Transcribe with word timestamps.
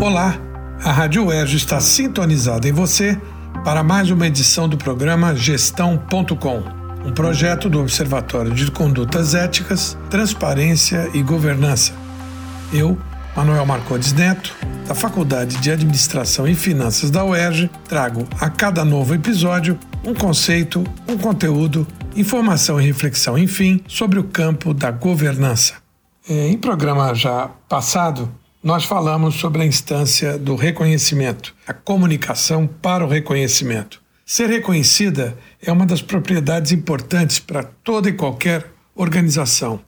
Olá, 0.00 0.38
a 0.82 0.92
Rádio 0.92 1.26
UERJ 1.26 1.56
está 1.56 1.80
sintonizada 1.80 2.68
em 2.68 2.72
você 2.72 3.18
para 3.64 3.82
mais 3.82 4.10
uma 4.10 4.26
edição 4.26 4.68
do 4.68 4.76
programa 4.76 5.34
Gestão.com, 5.34 6.62
um 7.06 7.12
projeto 7.12 7.70
do 7.70 7.80
Observatório 7.80 8.52
de 8.52 8.70
Condutas 8.70 9.34
Éticas, 9.34 9.96
Transparência 10.10 11.08
e 11.14 11.22
Governança. 11.22 11.94
Eu, 12.72 12.98
Manuel 13.34 13.64
Marcondes 13.64 14.12
Neto, 14.12 14.54
da 14.86 14.94
Faculdade 14.94 15.56
de 15.56 15.70
Administração 15.70 16.46
e 16.46 16.54
Finanças 16.54 17.10
da 17.10 17.24
UERJ, 17.24 17.70
trago 17.88 18.26
a 18.38 18.50
cada 18.50 18.84
novo 18.84 19.14
episódio 19.14 19.78
um 20.04 20.12
conceito, 20.12 20.84
um 21.08 21.16
conteúdo, 21.16 21.86
informação 22.14 22.80
e 22.80 22.84
reflexão, 22.84 23.38
enfim, 23.38 23.80
sobre 23.88 24.18
o 24.18 24.24
campo 24.24 24.74
da 24.74 24.90
governança. 24.90 25.74
É, 26.28 26.48
em 26.48 26.58
programa 26.58 27.14
já 27.14 27.48
passado, 27.68 28.30
nós 28.64 28.84
falamos 28.84 29.34
sobre 29.34 29.60
a 29.60 29.66
instância 29.66 30.38
do 30.38 30.56
reconhecimento, 30.56 31.54
a 31.66 31.74
comunicação 31.74 32.66
para 32.66 33.04
o 33.04 33.08
reconhecimento. 33.08 34.00
Ser 34.24 34.48
reconhecida 34.48 35.36
é 35.60 35.70
uma 35.70 35.84
das 35.84 36.00
propriedades 36.00 36.72
importantes 36.72 37.38
para 37.38 37.62
toda 37.62 38.08
e 38.08 38.14
qualquer 38.14 38.72
organização. 38.94 39.82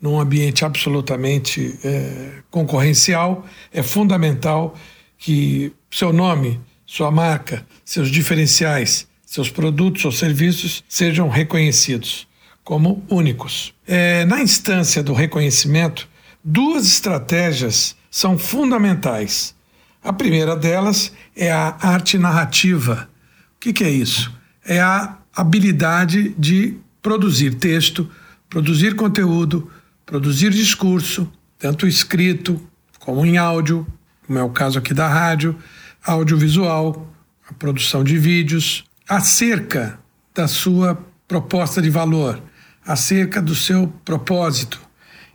Num 0.00 0.18
ambiente 0.18 0.64
absolutamente 0.64 1.78
é, 1.84 2.42
concorrencial, 2.50 3.46
é 3.72 3.80
fundamental 3.80 4.74
que 5.16 5.72
seu 5.88 6.12
nome, 6.12 6.60
sua 6.84 7.12
marca, 7.12 7.64
seus 7.84 8.10
diferenciais, 8.10 9.06
seus 9.24 9.50
produtos 9.50 10.04
ou 10.04 10.10
serviços 10.10 10.82
sejam 10.88 11.28
reconhecidos 11.28 12.26
como 12.64 13.04
únicos. 13.08 13.72
É, 13.86 14.24
na 14.24 14.42
instância 14.42 15.00
do 15.00 15.12
reconhecimento, 15.12 16.08
duas 16.42 16.86
estratégias 16.86 17.95
são 18.10 18.38
fundamentais. 18.38 19.54
A 20.02 20.12
primeira 20.12 20.56
delas 20.56 21.12
é 21.34 21.50
a 21.50 21.76
arte 21.80 22.16
narrativa. 22.18 23.08
O 23.56 23.60
que, 23.60 23.72
que 23.72 23.84
é 23.84 23.90
isso? 23.90 24.32
É 24.64 24.80
a 24.80 25.16
habilidade 25.34 26.34
de 26.38 26.76
produzir 27.02 27.54
texto, 27.54 28.10
produzir 28.48 28.94
conteúdo, 28.94 29.70
produzir 30.04 30.50
discurso, 30.50 31.30
tanto 31.58 31.86
escrito 31.86 32.60
como 33.00 33.24
em 33.26 33.36
áudio, 33.36 33.86
como 34.26 34.38
é 34.38 34.42
o 34.42 34.50
caso 34.50 34.78
aqui 34.78 34.94
da 34.94 35.08
rádio, 35.08 35.56
audiovisual, 36.04 37.12
a 37.48 37.52
produção 37.52 38.02
de 38.02 38.16
vídeos, 38.18 38.84
acerca 39.08 39.98
da 40.34 40.48
sua 40.48 40.98
proposta 41.28 41.80
de 41.80 41.90
valor, 41.90 42.42
acerca 42.84 43.40
do 43.40 43.54
seu 43.54 43.88
propósito. 44.04 44.80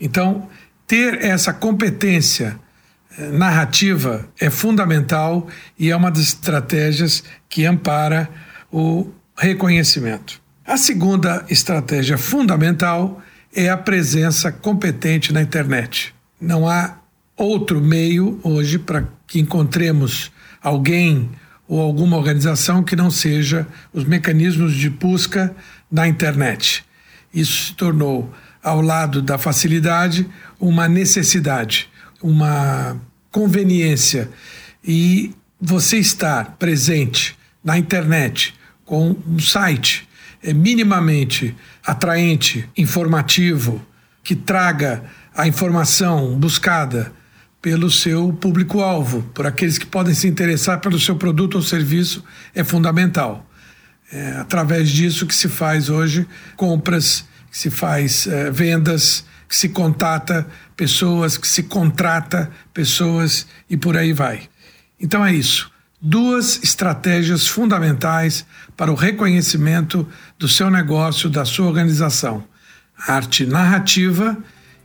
Então, 0.00 0.48
ter 0.86 1.22
essa 1.24 1.52
competência 1.52 2.58
narrativa 3.32 4.28
é 4.38 4.50
fundamental 4.50 5.48
e 5.78 5.90
é 5.90 5.96
uma 5.96 6.10
das 6.10 6.22
estratégias 6.22 7.24
que 7.48 7.64
ampara 7.64 8.28
o 8.70 9.10
reconhecimento. 9.36 10.40
A 10.66 10.76
segunda 10.76 11.44
estratégia 11.48 12.18
fundamental 12.18 13.22
é 13.54 13.70
a 13.70 13.76
presença 13.76 14.52
competente 14.52 15.32
na 15.32 15.40
internet. 15.40 16.14
Não 16.40 16.68
há 16.68 16.98
outro 17.36 17.80
meio 17.80 18.38
hoje 18.42 18.78
para 18.78 19.04
que 19.26 19.40
encontremos 19.40 20.30
alguém 20.62 21.30
ou 21.68 21.80
alguma 21.80 22.16
organização 22.16 22.82
que 22.82 22.94
não 22.94 23.10
seja 23.10 23.66
os 23.92 24.04
mecanismos 24.04 24.74
de 24.74 24.90
busca 24.90 25.54
na 25.90 26.06
internet. 26.06 26.84
Isso 27.32 27.66
se 27.66 27.74
tornou, 27.74 28.32
ao 28.66 28.80
lado 28.80 29.22
da 29.22 29.38
facilidade, 29.38 30.26
uma 30.58 30.88
necessidade 30.88 31.88
uma 32.22 33.00
conveniência 33.30 34.28
e 34.84 35.32
você 35.60 35.98
estar 35.98 36.56
presente 36.58 37.36
na 37.62 37.78
internet 37.78 38.54
com 38.84 39.16
um 39.26 39.38
site 39.38 40.08
é 40.42 40.52
minimamente 40.52 41.54
atraente, 41.84 42.68
informativo, 42.76 43.84
que 44.22 44.34
traga 44.34 45.04
a 45.34 45.46
informação 45.46 46.36
buscada 46.38 47.12
pelo 47.60 47.90
seu 47.90 48.32
público-alvo, 48.32 49.22
por 49.34 49.46
aqueles 49.46 49.76
que 49.78 49.86
podem 49.86 50.14
se 50.14 50.28
interessar 50.28 50.80
pelo 50.80 51.00
seu 51.00 51.16
produto 51.16 51.56
ou 51.56 51.62
serviço, 51.62 52.24
é 52.54 52.62
fundamental. 52.62 53.48
É 54.12 54.36
através 54.38 54.88
disso 54.88 55.26
que 55.26 55.34
se 55.34 55.48
faz 55.48 55.88
hoje 55.88 56.26
compras, 56.56 57.24
que 57.50 57.58
se 57.58 57.70
faz 57.70 58.26
é, 58.26 58.50
vendas, 58.50 59.24
que 59.48 59.56
se 59.56 59.68
contata 59.68 60.46
pessoas, 60.76 61.36
que 61.36 61.46
se 61.46 61.62
contrata 61.64 62.50
pessoas 62.74 63.46
e 63.68 63.76
por 63.76 63.96
aí 63.96 64.12
vai. 64.12 64.48
Então 65.00 65.24
é 65.24 65.32
isso. 65.32 65.70
Duas 66.00 66.62
estratégias 66.62 67.46
fundamentais 67.46 68.44
para 68.76 68.92
o 68.92 68.94
reconhecimento 68.94 70.06
do 70.38 70.48
seu 70.48 70.70
negócio, 70.70 71.30
da 71.30 71.44
sua 71.44 71.66
organização: 71.66 72.44
a 72.98 73.14
arte 73.14 73.46
narrativa 73.46 74.36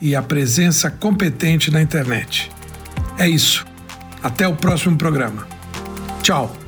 e 0.00 0.14
a 0.14 0.22
presença 0.22 0.90
competente 0.90 1.70
na 1.70 1.82
internet. 1.82 2.50
É 3.18 3.28
isso. 3.28 3.64
Até 4.22 4.46
o 4.46 4.56
próximo 4.56 4.96
programa. 4.96 5.46
Tchau. 6.22 6.61